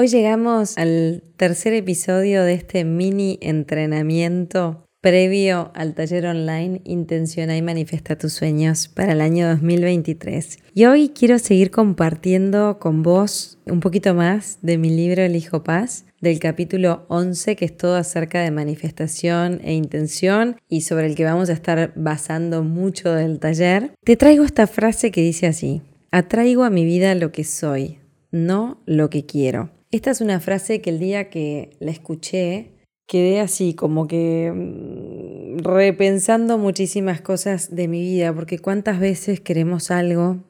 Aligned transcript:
Hoy 0.00 0.08
llegamos 0.08 0.78
al 0.78 1.22
tercer 1.36 1.74
episodio 1.74 2.42
de 2.42 2.54
este 2.54 2.86
mini 2.86 3.38
entrenamiento 3.42 4.86
previo 5.02 5.72
al 5.74 5.94
taller 5.94 6.24
online 6.24 6.80
Intenciona 6.86 7.54
y 7.54 7.60
Manifiesta 7.60 8.16
tus 8.16 8.32
sueños 8.32 8.88
para 8.88 9.12
el 9.12 9.20
año 9.20 9.46
2023. 9.46 10.58
Y 10.72 10.86
hoy 10.86 11.10
quiero 11.10 11.38
seguir 11.38 11.70
compartiendo 11.70 12.78
con 12.78 13.02
vos 13.02 13.58
un 13.66 13.80
poquito 13.80 14.14
más 14.14 14.58
de 14.62 14.78
mi 14.78 14.88
libro 14.88 15.20
El 15.20 15.36
Hijo 15.36 15.64
Paz, 15.64 16.06
del 16.22 16.38
capítulo 16.38 17.04
11, 17.08 17.56
que 17.56 17.66
es 17.66 17.76
todo 17.76 17.96
acerca 17.96 18.40
de 18.40 18.50
manifestación 18.50 19.60
e 19.62 19.74
intención 19.74 20.56
y 20.66 20.80
sobre 20.80 21.08
el 21.08 21.14
que 21.14 21.24
vamos 21.24 21.50
a 21.50 21.52
estar 21.52 21.92
basando 21.94 22.62
mucho 22.62 23.12
del 23.12 23.38
taller. 23.38 23.92
Te 24.02 24.16
traigo 24.16 24.44
esta 24.44 24.66
frase 24.66 25.10
que 25.10 25.20
dice 25.20 25.46
así, 25.46 25.82
atraigo 26.10 26.64
a 26.64 26.70
mi 26.70 26.86
vida 26.86 27.14
lo 27.14 27.32
que 27.32 27.44
soy, 27.44 27.98
no 28.30 28.80
lo 28.86 29.10
que 29.10 29.26
quiero. 29.26 29.68
Esta 29.90 30.12
es 30.12 30.20
una 30.20 30.38
frase 30.38 30.80
que 30.80 30.90
el 30.90 31.00
día 31.00 31.30
que 31.30 31.70
la 31.80 31.90
escuché 31.90 32.70
quedé 33.08 33.40
así 33.40 33.74
como 33.74 34.06
que 34.06 34.52
mm, 34.54 35.64
repensando 35.64 36.58
muchísimas 36.58 37.20
cosas 37.20 37.74
de 37.74 37.88
mi 37.88 38.00
vida, 38.02 38.32
porque 38.32 38.60
cuántas 38.60 39.00
veces 39.00 39.40
queremos 39.40 39.90
algo, 39.90 40.44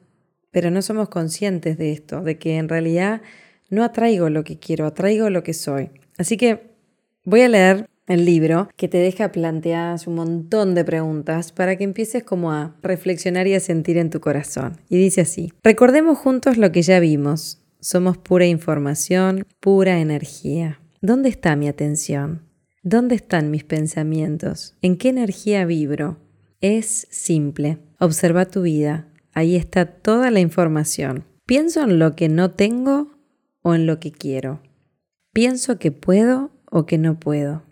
pero 0.51 0.69
no 0.69 0.83
somos 0.83 1.09
conscientes 1.09 1.79
de 1.79 1.91
esto, 1.91 2.21
de 2.21 2.37
que 2.37 2.57
en 2.57 2.69
realidad 2.69 3.23
no 3.71 3.83
atraigo 3.83 4.29
lo 4.29 4.43
que 4.43 4.59
quiero, 4.59 4.85
atraigo 4.85 5.31
lo 5.31 5.41
que 5.41 5.53
soy. 5.53 5.89
Así 6.19 6.37
que 6.37 6.69
voy 7.25 7.41
a 7.41 7.49
leer 7.49 7.89
el 8.05 8.25
libro 8.25 8.69
que 8.75 8.87
te 8.87 8.97
deja 8.97 9.31
planteadas 9.31 10.05
un 10.05 10.15
montón 10.15 10.75
de 10.75 10.85
preguntas 10.85 11.51
para 11.51 11.77
que 11.77 11.83
empieces 11.83 12.23
como 12.23 12.51
a 12.51 12.75
reflexionar 12.83 13.47
y 13.47 13.55
a 13.55 13.59
sentir 13.59 13.97
en 13.97 14.11
tu 14.11 14.19
corazón. 14.19 14.81
Y 14.87 14.97
dice 14.97 15.21
así, 15.21 15.51
recordemos 15.63 16.19
juntos 16.19 16.57
lo 16.57 16.71
que 16.71 16.83
ya 16.83 16.99
vimos. 16.99 17.60
Somos 17.83 18.15
pura 18.19 18.45
información, 18.45 19.47
pura 19.59 19.97
energía. 19.97 20.79
¿Dónde 21.01 21.29
está 21.29 21.55
mi 21.55 21.67
atención? 21.67 22.43
¿Dónde 22.83 23.15
están 23.15 23.49
mis 23.49 23.63
pensamientos? 23.63 24.75
¿En 24.83 24.97
qué 24.97 25.09
energía 25.09 25.65
vibro? 25.65 26.19
Es 26.61 27.07
simple. 27.09 27.79
Observa 27.97 28.45
tu 28.45 28.61
vida. 28.61 29.07
Ahí 29.33 29.55
está 29.55 29.87
toda 29.87 30.29
la 30.29 30.39
información. 30.39 31.25
¿Pienso 31.47 31.81
en 31.81 31.97
lo 31.97 32.15
que 32.15 32.29
no 32.29 32.51
tengo 32.51 33.17
o 33.63 33.73
en 33.73 33.87
lo 33.87 33.99
que 33.99 34.11
quiero? 34.11 34.61
¿Pienso 35.33 35.79
que 35.79 35.91
puedo 35.91 36.51
o 36.69 36.85
que 36.85 36.99
no 36.99 37.19
puedo? 37.19 37.63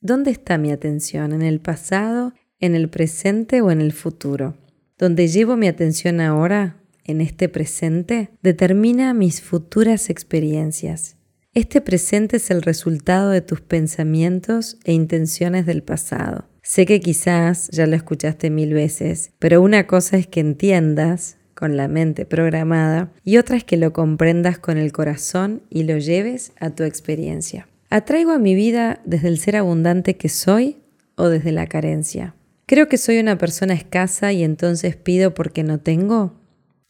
¿Dónde 0.00 0.32
está 0.32 0.58
mi 0.58 0.72
atención? 0.72 1.32
¿En 1.32 1.42
el 1.42 1.60
pasado, 1.60 2.32
en 2.58 2.74
el 2.74 2.88
presente 2.88 3.60
o 3.60 3.70
en 3.70 3.80
el 3.80 3.92
futuro? 3.92 4.56
¿Dónde 4.98 5.28
llevo 5.28 5.56
mi 5.56 5.68
atención 5.68 6.20
ahora 6.20 6.83
en 7.04 7.20
este 7.20 7.48
presente 7.48 8.30
determina 8.42 9.14
mis 9.14 9.42
futuras 9.42 10.10
experiencias. 10.10 11.16
Este 11.54 11.80
presente 11.80 12.38
es 12.38 12.50
el 12.50 12.62
resultado 12.62 13.30
de 13.30 13.40
tus 13.40 13.60
pensamientos 13.60 14.78
e 14.84 14.92
intenciones 14.92 15.66
del 15.66 15.82
pasado. 15.82 16.48
Sé 16.62 16.86
que 16.86 16.98
quizás 17.00 17.68
ya 17.70 17.86
lo 17.86 17.94
escuchaste 17.94 18.50
mil 18.50 18.72
veces, 18.74 19.32
pero 19.38 19.62
una 19.62 19.86
cosa 19.86 20.16
es 20.16 20.26
que 20.26 20.40
entiendas 20.40 21.36
con 21.54 21.76
la 21.76 21.86
mente 21.88 22.26
programada 22.26 23.12
y 23.22 23.36
otra 23.36 23.56
es 23.56 23.64
que 23.64 23.76
lo 23.76 23.92
comprendas 23.92 24.58
con 24.58 24.78
el 24.78 24.90
corazón 24.90 25.62
y 25.70 25.84
lo 25.84 25.98
lleves 25.98 26.52
a 26.58 26.70
tu 26.70 26.82
experiencia. 26.82 27.68
¿Atraigo 27.90 28.32
a 28.32 28.38
mi 28.38 28.54
vida 28.54 29.00
desde 29.04 29.28
el 29.28 29.38
ser 29.38 29.56
abundante 29.56 30.16
que 30.16 30.28
soy 30.28 30.78
o 31.14 31.28
desde 31.28 31.52
la 31.52 31.66
carencia? 31.68 32.34
¿Creo 32.66 32.88
que 32.88 32.98
soy 32.98 33.18
una 33.18 33.38
persona 33.38 33.74
escasa 33.74 34.32
y 34.32 34.42
entonces 34.42 34.96
pido 34.96 35.34
porque 35.34 35.62
no 35.62 35.78
tengo? 35.78 36.32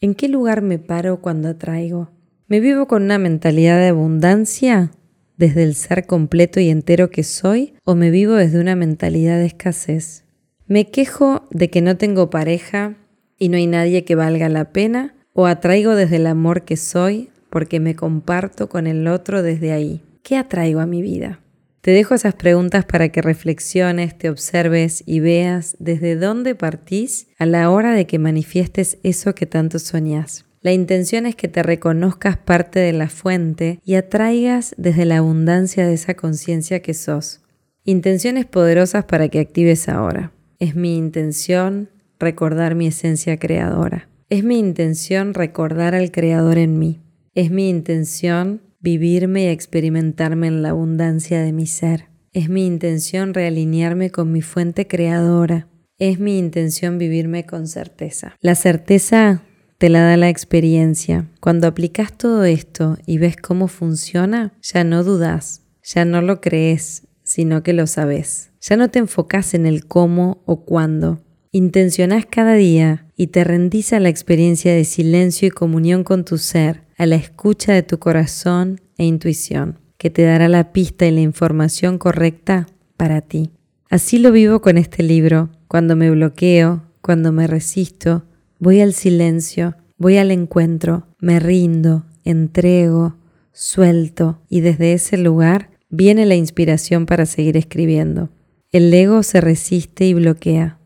¿En 0.04 0.14
qué 0.14 0.28
lugar 0.28 0.60
me 0.60 0.78
paro 0.78 1.22
cuando 1.22 1.48
atraigo? 1.48 2.10
¿Me 2.46 2.60
vivo 2.60 2.86
con 2.86 3.04
una 3.04 3.16
mentalidad 3.16 3.78
de 3.78 3.88
abundancia 3.88 4.90
desde 5.38 5.62
el 5.62 5.74
ser 5.74 6.06
completo 6.06 6.60
y 6.60 6.68
entero 6.68 7.08
que 7.08 7.22
soy 7.22 7.72
o 7.84 7.94
me 7.94 8.10
vivo 8.10 8.34
desde 8.34 8.60
una 8.60 8.76
mentalidad 8.76 9.38
de 9.38 9.46
escasez? 9.46 10.26
¿Me 10.66 10.90
quejo 10.90 11.48
de 11.52 11.70
que 11.70 11.80
no 11.80 11.96
tengo 11.96 12.28
pareja 12.28 12.98
y 13.38 13.48
no 13.48 13.56
hay 13.56 13.66
nadie 13.66 14.04
que 14.04 14.14
valga 14.14 14.50
la 14.50 14.72
pena 14.72 15.14
o 15.32 15.46
atraigo 15.46 15.94
desde 15.94 16.16
el 16.16 16.26
amor 16.26 16.66
que 16.66 16.76
soy 16.76 17.30
porque 17.48 17.80
me 17.80 17.96
comparto 17.96 18.68
con 18.68 18.86
el 18.86 19.08
otro 19.08 19.42
desde 19.42 19.72
ahí? 19.72 20.02
¿Qué 20.22 20.36
atraigo 20.36 20.80
a 20.80 20.86
mi 20.86 21.00
vida? 21.00 21.40
Te 21.84 21.90
dejo 21.90 22.14
esas 22.14 22.32
preguntas 22.32 22.86
para 22.86 23.10
que 23.10 23.20
reflexiones, 23.20 24.16
te 24.16 24.30
observes 24.30 25.04
y 25.04 25.20
veas 25.20 25.76
desde 25.78 26.16
dónde 26.16 26.54
partís 26.54 27.26
a 27.38 27.44
la 27.44 27.68
hora 27.68 27.92
de 27.92 28.06
que 28.06 28.18
manifiestes 28.18 28.96
eso 29.02 29.34
que 29.34 29.44
tanto 29.44 29.78
soñás. 29.78 30.46
La 30.62 30.72
intención 30.72 31.26
es 31.26 31.36
que 31.36 31.46
te 31.46 31.62
reconozcas 31.62 32.38
parte 32.38 32.80
de 32.80 32.94
la 32.94 33.10
fuente 33.10 33.80
y 33.84 33.96
atraigas 33.96 34.74
desde 34.78 35.04
la 35.04 35.18
abundancia 35.18 35.86
de 35.86 35.92
esa 35.92 36.14
conciencia 36.14 36.80
que 36.80 36.94
sos. 36.94 37.42
Intenciones 37.84 38.46
poderosas 38.46 39.04
para 39.04 39.28
que 39.28 39.40
actives 39.40 39.86
ahora. 39.90 40.32
Es 40.58 40.74
mi 40.74 40.96
intención 40.96 41.90
recordar 42.18 42.76
mi 42.76 42.86
esencia 42.86 43.36
creadora. 43.36 44.08
Es 44.30 44.42
mi 44.42 44.58
intención 44.58 45.34
recordar 45.34 45.94
al 45.94 46.10
creador 46.10 46.56
en 46.56 46.78
mí. 46.78 47.02
Es 47.34 47.50
mi 47.50 47.68
intención 47.68 48.62
vivirme 48.84 49.44
y 49.44 49.46
experimentarme 49.46 50.46
en 50.46 50.62
la 50.62 50.70
abundancia 50.70 51.40
de 51.42 51.52
mi 51.52 51.66
ser. 51.66 52.10
Es 52.34 52.50
mi 52.50 52.66
intención 52.66 53.32
realinearme 53.32 54.10
con 54.10 54.30
mi 54.30 54.42
fuente 54.42 54.86
creadora. 54.86 55.68
Es 55.98 56.20
mi 56.20 56.38
intención 56.38 56.98
vivirme 56.98 57.46
con 57.46 57.66
certeza. 57.66 58.36
La 58.40 58.54
certeza 58.54 59.42
te 59.78 59.88
la 59.88 60.02
da 60.02 60.18
la 60.18 60.28
experiencia. 60.28 61.30
Cuando 61.40 61.66
aplicas 61.66 62.16
todo 62.16 62.44
esto 62.44 62.98
y 63.06 63.16
ves 63.16 63.36
cómo 63.36 63.68
funciona, 63.68 64.52
ya 64.60 64.84
no 64.84 65.02
dudas, 65.02 65.62
ya 65.82 66.04
no 66.04 66.20
lo 66.20 66.42
crees, 66.42 67.08
sino 67.22 67.62
que 67.62 67.72
lo 67.72 67.86
sabes. 67.86 68.50
Ya 68.60 68.76
no 68.76 68.90
te 68.90 68.98
enfocas 68.98 69.54
en 69.54 69.64
el 69.64 69.86
cómo 69.86 70.42
o 70.44 70.66
cuándo. 70.66 71.22
Intencionás 71.52 72.26
cada 72.26 72.52
día 72.52 73.06
y 73.16 73.28
te 73.28 73.44
rendís 73.44 73.94
a 73.94 74.00
la 74.00 74.10
experiencia 74.10 74.74
de 74.74 74.84
silencio 74.84 75.48
y 75.48 75.52
comunión 75.52 76.04
con 76.04 76.26
tu 76.26 76.36
ser 76.36 76.83
a 76.96 77.06
la 77.06 77.16
escucha 77.16 77.72
de 77.72 77.82
tu 77.82 77.98
corazón 77.98 78.80
e 78.96 79.04
intuición, 79.04 79.78
que 79.98 80.10
te 80.10 80.22
dará 80.22 80.48
la 80.48 80.72
pista 80.72 81.06
y 81.06 81.10
la 81.10 81.20
información 81.20 81.98
correcta 81.98 82.66
para 82.96 83.20
ti. 83.20 83.50
Así 83.90 84.18
lo 84.18 84.32
vivo 84.32 84.60
con 84.60 84.78
este 84.78 85.02
libro. 85.02 85.50
Cuando 85.68 85.96
me 85.96 86.10
bloqueo, 86.10 86.82
cuando 87.00 87.32
me 87.32 87.46
resisto, 87.46 88.24
voy 88.58 88.80
al 88.80 88.94
silencio, 88.94 89.76
voy 89.98 90.16
al 90.16 90.30
encuentro, 90.30 91.06
me 91.18 91.38
rindo, 91.38 92.06
entrego, 92.24 93.16
suelto 93.52 94.40
y 94.48 94.60
desde 94.60 94.94
ese 94.94 95.16
lugar 95.16 95.70
viene 95.90 96.26
la 96.26 96.34
inspiración 96.34 97.06
para 97.06 97.26
seguir 97.26 97.56
escribiendo. 97.56 98.30
El 98.72 98.92
ego 98.92 99.22
se 99.22 99.40
resiste 99.40 100.06
y 100.06 100.14
bloquea. 100.14 100.80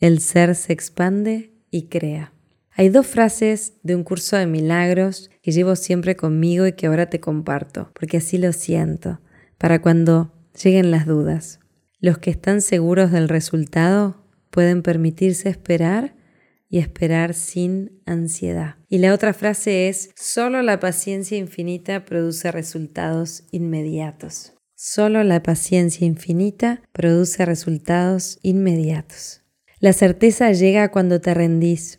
El 0.00 0.20
ser 0.20 0.54
se 0.54 0.72
expande 0.72 1.52
y 1.70 1.82
crea. 1.82 2.32
Hay 2.72 2.88
dos 2.88 3.06
frases 3.06 3.74
de 3.82 3.94
un 3.94 4.02
curso 4.02 4.36
de 4.36 4.46
milagros 4.46 5.30
que 5.50 5.56
llevo 5.56 5.74
siempre 5.74 6.14
conmigo 6.14 6.64
y 6.68 6.74
que 6.74 6.86
ahora 6.86 7.10
te 7.10 7.18
comparto, 7.18 7.90
porque 7.98 8.18
así 8.18 8.38
lo 8.38 8.52
siento, 8.52 9.20
para 9.58 9.82
cuando 9.82 10.32
lleguen 10.62 10.92
las 10.92 11.06
dudas. 11.06 11.58
Los 11.98 12.18
que 12.18 12.30
están 12.30 12.60
seguros 12.60 13.10
del 13.10 13.28
resultado 13.28 14.24
pueden 14.50 14.82
permitirse 14.82 15.48
esperar 15.48 16.14
y 16.68 16.78
esperar 16.78 17.34
sin 17.34 18.00
ansiedad. 18.06 18.76
Y 18.88 18.98
la 18.98 19.12
otra 19.12 19.34
frase 19.34 19.88
es, 19.88 20.10
solo 20.14 20.62
la 20.62 20.78
paciencia 20.78 21.36
infinita 21.36 22.04
produce 22.04 22.52
resultados 22.52 23.42
inmediatos. 23.50 24.52
Solo 24.76 25.24
la 25.24 25.42
paciencia 25.42 26.06
infinita 26.06 26.80
produce 26.92 27.44
resultados 27.44 28.38
inmediatos. 28.42 29.42
La 29.80 29.94
certeza 29.94 30.52
llega 30.52 30.92
cuando 30.92 31.20
te 31.20 31.34
rendís, 31.34 31.98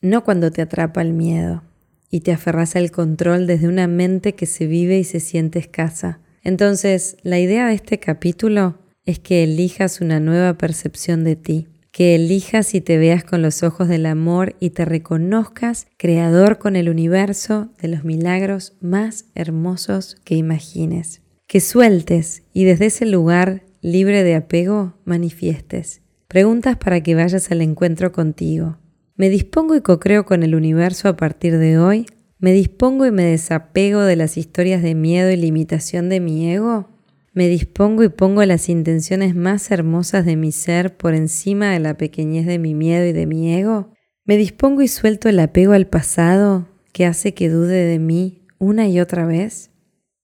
no 0.00 0.24
cuando 0.24 0.50
te 0.50 0.62
atrapa 0.62 1.02
el 1.02 1.12
miedo 1.12 1.69
y 2.10 2.20
te 2.20 2.32
aferras 2.32 2.76
al 2.76 2.90
control 2.90 3.46
desde 3.46 3.68
una 3.68 3.86
mente 3.86 4.34
que 4.34 4.46
se 4.46 4.66
vive 4.66 4.98
y 4.98 5.04
se 5.04 5.20
siente 5.20 5.58
escasa. 5.58 6.20
Entonces, 6.42 7.16
la 7.22 7.38
idea 7.38 7.68
de 7.68 7.74
este 7.74 7.98
capítulo 7.98 8.78
es 9.04 9.18
que 9.18 9.44
elijas 9.44 10.00
una 10.00 10.20
nueva 10.20 10.58
percepción 10.58 11.24
de 11.24 11.36
ti, 11.36 11.68
que 11.92 12.14
elijas 12.14 12.74
y 12.74 12.80
te 12.80 12.98
veas 12.98 13.24
con 13.24 13.42
los 13.42 13.62
ojos 13.62 13.88
del 13.88 14.06
amor 14.06 14.56
y 14.60 14.70
te 14.70 14.84
reconozcas 14.84 15.86
creador 15.96 16.58
con 16.58 16.76
el 16.76 16.88
universo 16.88 17.70
de 17.80 17.88
los 17.88 18.04
milagros 18.04 18.74
más 18.80 19.26
hermosos 19.34 20.16
que 20.24 20.36
imagines. 20.36 21.22
Que 21.46 21.60
sueltes 21.60 22.42
y 22.52 22.64
desde 22.64 22.86
ese 22.86 23.06
lugar 23.06 23.64
libre 23.80 24.22
de 24.22 24.36
apego, 24.36 24.94
manifiestes. 25.04 26.02
Preguntas 26.28 26.76
para 26.76 27.02
que 27.02 27.14
vayas 27.14 27.50
al 27.50 27.60
encuentro 27.60 28.12
contigo. 28.12 28.78
¿Me 29.20 29.28
dispongo 29.28 29.76
y 29.76 29.82
co-creo 29.82 30.24
con 30.24 30.42
el 30.42 30.54
universo 30.54 31.06
a 31.06 31.16
partir 31.18 31.58
de 31.58 31.76
hoy? 31.76 32.06
¿Me 32.38 32.54
dispongo 32.54 33.04
y 33.04 33.10
me 33.10 33.24
desapego 33.24 34.00
de 34.00 34.16
las 34.16 34.38
historias 34.38 34.82
de 34.82 34.94
miedo 34.94 35.30
y 35.30 35.36
limitación 35.36 36.08
de 36.08 36.20
mi 36.20 36.50
ego? 36.50 36.88
¿Me 37.34 37.46
dispongo 37.46 38.02
y 38.02 38.08
pongo 38.08 38.42
las 38.46 38.70
intenciones 38.70 39.36
más 39.36 39.70
hermosas 39.70 40.24
de 40.24 40.36
mi 40.36 40.52
ser 40.52 40.96
por 40.96 41.14
encima 41.14 41.70
de 41.70 41.80
la 41.80 41.98
pequeñez 41.98 42.46
de 42.46 42.58
mi 42.58 42.74
miedo 42.74 43.04
y 43.04 43.12
de 43.12 43.26
mi 43.26 43.54
ego? 43.54 43.92
¿Me 44.24 44.38
dispongo 44.38 44.80
y 44.80 44.88
suelto 44.88 45.28
el 45.28 45.38
apego 45.38 45.74
al 45.74 45.86
pasado 45.86 46.66
que 46.94 47.04
hace 47.04 47.34
que 47.34 47.50
dude 47.50 47.84
de 47.84 47.98
mí 47.98 48.46
una 48.56 48.88
y 48.88 49.00
otra 49.00 49.26
vez? 49.26 49.70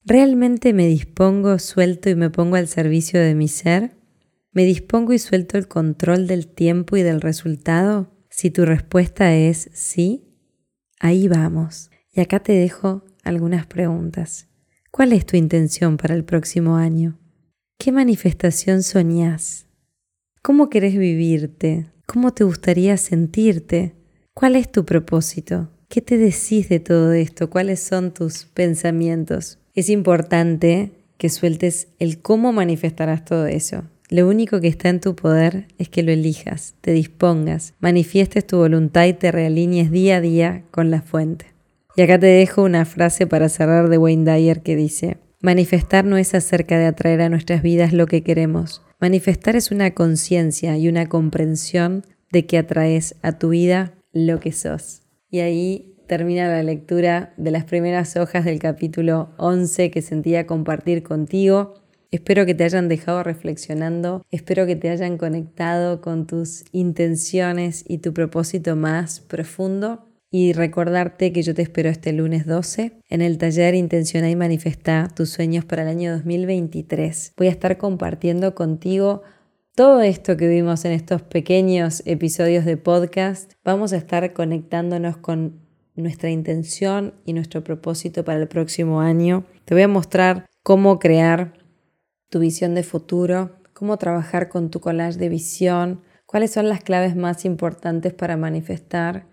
¿Realmente 0.06 0.72
me 0.72 0.86
dispongo, 0.86 1.58
suelto 1.58 2.08
y 2.08 2.14
me 2.14 2.30
pongo 2.30 2.56
al 2.56 2.66
servicio 2.66 3.20
de 3.20 3.34
mi 3.34 3.48
ser? 3.48 3.90
¿Me 4.52 4.64
dispongo 4.64 5.12
y 5.12 5.18
suelto 5.18 5.58
el 5.58 5.68
control 5.68 6.26
del 6.26 6.46
tiempo 6.46 6.96
y 6.96 7.02
del 7.02 7.20
resultado? 7.20 8.15
Si 8.36 8.50
tu 8.50 8.66
respuesta 8.66 9.34
es 9.34 9.70
sí, 9.72 10.26
ahí 11.00 11.26
vamos. 11.26 11.90
Y 12.12 12.20
acá 12.20 12.38
te 12.40 12.52
dejo 12.52 13.02
algunas 13.24 13.64
preguntas. 13.64 14.46
¿Cuál 14.90 15.14
es 15.14 15.24
tu 15.24 15.38
intención 15.38 15.96
para 15.96 16.14
el 16.14 16.22
próximo 16.22 16.76
año? 16.76 17.18
¿Qué 17.78 17.92
manifestación 17.92 18.82
soñás? 18.82 19.68
¿Cómo 20.42 20.68
querés 20.68 20.98
vivirte? 20.98 21.90
¿Cómo 22.04 22.34
te 22.34 22.44
gustaría 22.44 22.98
sentirte? 22.98 23.94
¿Cuál 24.34 24.56
es 24.56 24.70
tu 24.70 24.84
propósito? 24.84 25.70
¿Qué 25.88 26.02
te 26.02 26.18
decís 26.18 26.68
de 26.68 26.78
todo 26.78 27.14
esto? 27.14 27.48
¿Cuáles 27.48 27.80
son 27.80 28.12
tus 28.12 28.44
pensamientos? 28.44 29.60
Es 29.72 29.88
importante 29.88 30.92
que 31.16 31.30
sueltes 31.30 31.88
el 31.98 32.20
cómo 32.20 32.52
manifestarás 32.52 33.24
todo 33.24 33.46
eso. 33.46 33.84
Lo 34.08 34.28
único 34.28 34.60
que 34.60 34.68
está 34.68 34.88
en 34.88 35.00
tu 35.00 35.16
poder 35.16 35.66
es 35.78 35.88
que 35.88 36.02
lo 36.02 36.12
elijas, 36.12 36.76
te 36.80 36.92
dispongas, 36.92 37.74
manifiestes 37.80 38.46
tu 38.46 38.58
voluntad 38.58 39.06
y 39.06 39.14
te 39.14 39.32
realinies 39.32 39.90
día 39.90 40.16
a 40.16 40.20
día 40.20 40.62
con 40.70 40.90
la 40.90 41.02
fuente. 41.02 41.46
Y 41.96 42.02
acá 42.02 42.18
te 42.18 42.26
dejo 42.26 42.62
una 42.62 42.84
frase 42.84 43.26
para 43.26 43.48
cerrar 43.48 43.88
de 43.88 43.98
Wayne 43.98 44.30
Dyer 44.30 44.62
que 44.62 44.76
dice, 44.76 45.16
manifestar 45.40 46.04
no 46.04 46.18
es 46.18 46.34
acerca 46.34 46.78
de 46.78 46.86
atraer 46.86 47.22
a 47.22 47.28
nuestras 47.28 47.62
vidas 47.62 47.92
lo 47.92 48.06
que 48.06 48.22
queremos. 48.22 48.82
Manifestar 49.00 49.56
es 49.56 49.70
una 49.70 49.90
conciencia 49.92 50.76
y 50.76 50.88
una 50.88 51.08
comprensión 51.08 52.04
de 52.30 52.46
que 52.46 52.58
atraes 52.58 53.16
a 53.22 53.38
tu 53.38 53.48
vida 53.48 53.94
lo 54.12 54.40
que 54.40 54.52
sos. 54.52 55.02
Y 55.30 55.40
ahí 55.40 55.96
termina 56.06 56.48
la 56.48 56.62
lectura 56.62 57.34
de 57.36 57.50
las 57.50 57.64
primeras 57.64 58.16
hojas 58.16 58.44
del 58.44 58.58
capítulo 58.58 59.30
11 59.38 59.90
que 59.90 60.02
sentía 60.02 60.46
compartir 60.46 61.02
contigo. 61.02 61.74
Espero 62.10 62.46
que 62.46 62.54
te 62.54 62.64
hayan 62.64 62.88
dejado 62.88 63.22
reflexionando, 63.22 64.24
espero 64.30 64.66
que 64.66 64.76
te 64.76 64.90
hayan 64.90 65.18
conectado 65.18 66.00
con 66.00 66.26
tus 66.26 66.64
intenciones 66.72 67.84
y 67.86 67.98
tu 67.98 68.14
propósito 68.14 68.76
más 68.76 69.20
profundo 69.20 70.04
y 70.30 70.52
recordarte 70.52 71.32
que 71.32 71.42
yo 71.42 71.54
te 71.54 71.62
espero 71.62 71.88
este 71.88 72.12
lunes 72.12 72.46
12 72.46 73.00
en 73.08 73.22
el 73.22 73.38
taller 73.38 73.74
Intenciona 73.74 74.28
y 74.30 74.36
Manifesta 74.36 75.08
tus 75.14 75.30
sueños 75.30 75.64
para 75.64 75.82
el 75.82 75.88
año 75.88 76.12
2023. 76.12 77.34
Voy 77.36 77.46
a 77.46 77.50
estar 77.50 77.78
compartiendo 77.78 78.54
contigo 78.54 79.22
todo 79.74 80.00
esto 80.00 80.36
que 80.36 80.48
vimos 80.48 80.84
en 80.84 80.92
estos 80.92 81.22
pequeños 81.22 82.02
episodios 82.06 82.64
de 82.64 82.76
podcast. 82.76 83.52
Vamos 83.64 83.92
a 83.92 83.96
estar 83.96 84.32
conectándonos 84.32 85.16
con 85.16 85.60
nuestra 85.94 86.30
intención 86.30 87.14
y 87.24 87.32
nuestro 87.32 87.62
propósito 87.62 88.24
para 88.24 88.40
el 88.40 88.48
próximo 88.48 89.00
año. 89.00 89.44
Te 89.64 89.74
voy 89.74 89.82
a 89.82 89.88
mostrar 89.88 90.46
cómo 90.62 90.98
crear 90.98 91.65
tu 92.28 92.40
visión 92.40 92.74
de 92.74 92.82
futuro, 92.82 93.58
cómo 93.72 93.96
trabajar 93.96 94.48
con 94.48 94.70
tu 94.70 94.80
collage 94.80 95.18
de 95.18 95.28
visión, 95.28 96.02
cuáles 96.26 96.50
son 96.50 96.68
las 96.68 96.82
claves 96.82 97.16
más 97.16 97.44
importantes 97.44 98.12
para 98.12 98.36
manifestar 98.36 99.26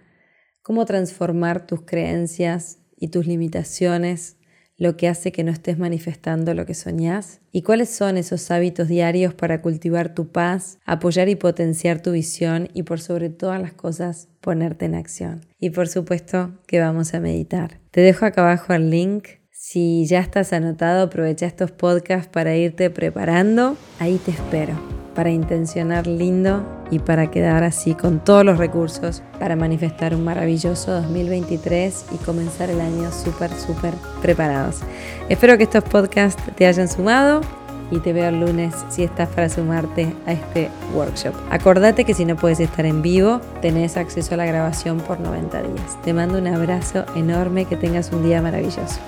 cómo 0.63 0.85
transformar 0.85 1.67
tus 1.67 1.81
creencias 1.81 2.79
y 2.97 3.09
tus 3.09 3.27
limitaciones, 3.27 4.37
lo 4.77 4.97
que 4.97 5.07
hace 5.07 5.31
que 5.31 5.43
no 5.43 5.51
estés 5.51 5.77
manifestando 5.77 6.55
lo 6.55 6.65
que 6.65 6.73
soñás 6.73 7.41
y 7.51 7.61
cuáles 7.61 7.89
son 7.89 8.17
esos 8.17 8.49
hábitos 8.49 8.87
diarios 8.87 9.35
para 9.35 9.61
cultivar 9.61 10.15
tu 10.15 10.31
paz, 10.31 10.79
apoyar 10.83 11.29
y 11.29 11.35
potenciar 11.35 12.01
tu 12.01 12.11
visión 12.11 12.69
y 12.73 12.83
por 12.83 12.99
sobre 12.99 13.29
todas 13.29 13.61
las 13.61 13.73
cosas 13.73 14.29
ponerte 14.41 14.85
en 14.85 14.95
acción. 14.95 15.41
Y 15.59 15.69
por 15.69 15.87
supuesto 15.87 16.53
que 16.65 16.79
vamos 16.79 17.13
a 17.13 17.19
meditar. 17.19 17.79
Te 17.91 18.01
dejo 18.01 18.25
acá 18.25 18.41
abajo 18.41 18.73
el 18.73 18.89
link. 18.89 19.27
Si 19.65 20.05
ya 20.07 20.19
estás 20.19 20.51
anotado, 20.51 21.03
aprovecha 21.03 21.45
estos 21.45 21.71
podcasts 21.71 22.27
para 22.27 22.53
irte 22.53 22.89
preparando. 22.89 23.77
Ahí 23.97 24.17
te 24.17 24.31
espero 24.31 24.73
para 25.15 25.31
intencionar 25.31 26.05
lindo 26.05 26.65
y 26.91 26.99
para 26.99 27.31
quedar 27.31 27.63
así 27.63 27.95
con 27.95 28.21
todos 28.21 28.43
los 28.43 28.57
recursos 28.57 29.23
para 29.39 29.55
manifestar 29.55 30.13
un 30.15 30.25
maravilloso 30.25 30.91
2023 30.91 32.07
y 32.11 32.17
comenzar 32.25 32.71
el 32.71 32.81
año 32.81 33.09
súper, 33.13 33.51
súper 33.51 33.93
preparados. 34.21 34.81
Espero 35.29 35.57
que 35.57 35.63
estos 35.63 35.85
podcasts 35.85 36.43
te 36.57 36.67
hayan 36.67 36.89
sumado 36.89 37.39
y 37.89 37.99
te 37.99 38.11
veo 38.11 38.27
el 38.27 38.41
lunes 38.41 38.75
si 38.89 39.03
estás 39.03 39.29
para 39.29 39.47
sumarte 39.47 40.13
a 40.25 40.33
este 40.33 40.69
workshop. 40.93 41.33
Acordate 41.49 42.03
que 42.03 42.13
si 42.13 42.25
no 42.25 42.35
puedes 42.35 42.59
estar 42.59 42.85
en 42.85 43.01
vivo, 43.01 43.39
tenés 43.61 43.95
acceso 43.95 44.33
a 44.33 44.37
la 44.37 44.45
grabación 44.45 44.97
por 44.97 45.21
90 45.21 45.61
días. 45.61 46.01
Te 46.03 46.11
mando 46.11 46.37
un 46.37 46.47
abrazo 46.47 47.05
enorme, 47.15 47.63
que 47.63 47.77
tengas 47.77 48.11
un 48.11 48.25
día 48.25 48.41
maravilloso. 48.41 48.99